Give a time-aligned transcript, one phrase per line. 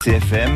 [0.00, 0.54] CFM,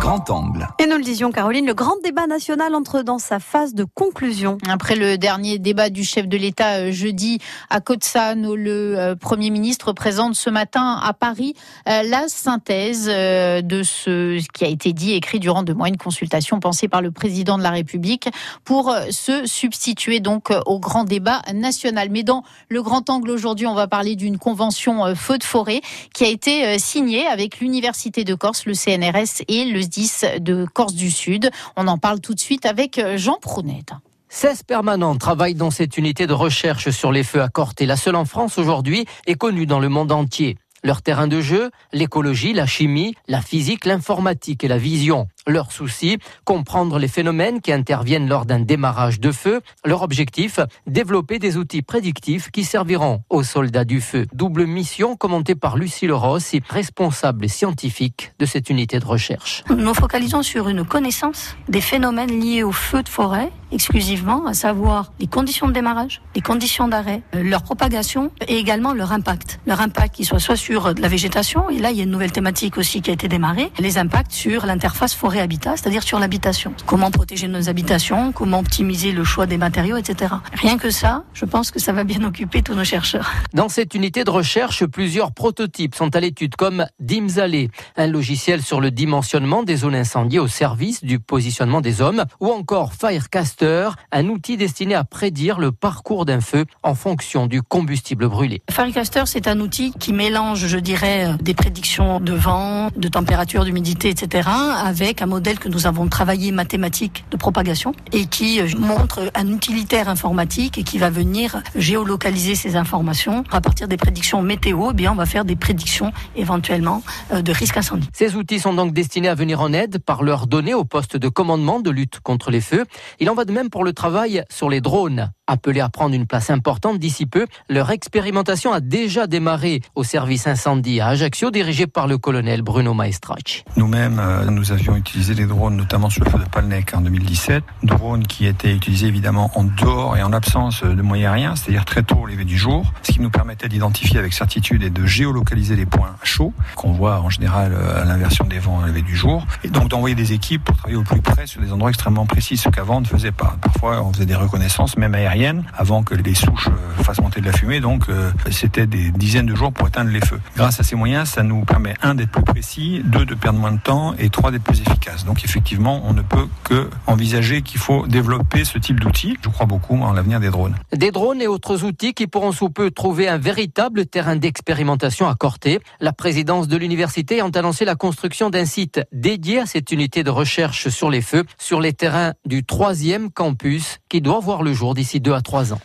[0.00, 0.66] grand angle.
[0.78, 4.56] Et nous le disions, Caroline, le grand débat national entre dans sa phase de conclusion.
[4.66, 7.38] Après le dernier débat du chef de l'État euh, jeudi
[7.68, 11.54] à Kotsano, le euh, Premier ministre présente ce matin à Paris
[11.86, 16.60] euh, la synthèse de ce qui a été dit, écrit durant de mois, une consultation
[16.60, 18.30] pensée par le président de la République
[18.64, 22.08] pour se substituer donc au grand débat national.
[22.10, 25.82] Mais dans le grand angle aujourd'hui, on va parler d'une convention feu de forêt
[26.14, 29.89] qui a été signée avec l'Université de Corse le CNRS et le
[30.38, 31.50] De Corse du Sud.
[31.76, 33.84] On en parle tout de suite avec Jean Prounet.
[34.28, 38.14] 16 permanents travaillent dans cette unité de recherche sur les feux à Corte la seule
[38.14, 40.56] en France aujourd'hui est connue dans le monde entier.
[40.84, 45.26] Leur terrain de jeu, l'écologie, la chimie, la physique, l'informatique et la vision.
[45.50, 49.62] Leur souci, comprendre les phénomènes qui interviennent lors d'un démarrage de feu.
[49.84, 54.28] Leur objectif, développer des outils prédictifs qui serviront aux soldats du feu.
[54.32, 59.64] Double mission commentée par Lucille Ross, responsable scientifique de cette unité de recherche.
[59.76, 65.12] Nous focalisons sur une connaissance des phénomènes liés au feu de forêt exclusivement, à savoir
[65.18, 69.60] les conditions de démarrage, les conditions d'arrêt, euh, leur propagation et également leur impact.
[69.66, 72.32] Leur impact qui soit soit sur la végétation, et là il y a une nouvelle
[72.32, 76.72] thématique aussi qui a été démarrée, les impacts sur l'interface forêt habitat, c'est-à-dire sur l'habitation.
[76.86, 80.34] Comment protéger nos habitations, comment optimiser le choix des matériaux, etc.
[80.54, 83.32] Rien que ça, je pense que ça va bien occuper tous nos chercheurs.
[83.54, 88.80] Dans cette unité de recherche, plusieurs prototypes sont à l'étude, comme DIMSALE, un logiciel sur
[88.80, 94.28] le dimensionnement des zones incendiées au service du positionnement des hommes, ou encore Firecaster, un
[94.28, 98.62] outil destiné à prédire le parcours d'un feu en fonction du combustible brûlé.
[98.70, 104.10] Firecaster, c'est un outil qui mélange, je dirais, des prédictions de vent, de température, d'humidité,
[104.10, 104.48] etc.,
[104.84, 109.48] avec un modèle que nous avons travaillé mathématique de propagation et qui euh, montre un
[109.48, 113.44] utilitaire informatique et qui va venir géolocaliser ces informations.
[113.50, 117.52] À partir des prédictions météo, eh bien, on va faire des prédictions éventuellement euh, de
[117.52, 118.08] risque incendie.
[118.12, 121.28] Ces outils sont donc destinés à venir en aide par leurs données au poste de
[121.28, 122.84] commandement de lutte contre les feux.
[123.18, 125.30] Il en va de même pour le travail sur les drones.
[125.46, 130.46] Appelés à prendre une place importante d'ici peu, leur expérimentation a déjà démarré au service
[130.46, 133.64] incendie à Ajaccio, dirigé par le colonel Bruno Maestracci.
[133.76, 137.64] Nous-mêmes, euh, nous avions utilisé les drones, notamment sur le feu de Palnec en 2017.
[137.82, 142.02] Drones qui étaient utilisés évidemment en dehors et en absence de moyens aériens, c'est-à-dire très
[142.02, 145.76] tôt au lever du jour, ce qui nous permettait d'identifier avec certitude et de géolocaliser
[145.76, 149.16] les points chauds, qu'on voit en général euh, à l'inversion des vents au lever du
[149.16, 152.26] jour, et donc d'envoyer des équipes pour travailler au plus près sur des endroits extrêmement
[152.26, 153.56] précis, ce qu'avant on ne faisait pas.
[153.60, 157.46] Parfois, on faisait des reconnaissances, même aériennes avant que les souches euh, fassent monter de
[157.46, 157.80] la fumée.
[157.80, 160.40] Donc euh, c'était des dizaines de jours pour éteindre les feux.
[160.56, 163.72] Grâce à ces moyens, ça nous permet un d'être plus précis, deux de perdre moins
[163.72, 164.80] de temps et trois d'être plus
[165.26, 169.36] Donc effectivement, on ne peut que envisager qu'il faut développer ce type d'outils.
[169.42, 170.76] Je crois beaucoup en l'avenir des drones.
[170.92, 175.34] Des drones et autres outils qui pourront sous peu trouver un véritable terrain d'expérimentation à
[175.34, 175.80] Corté.
[176.00, 180.30] La présidence de l'université a annoncé la construction d'un site dédié à cette unité de
[180.30, 184.94] recherche sur les feux sur les terrains du troisième campus qui doit voir le jour
[184.94, 185.80] d'ici deux à trois ans.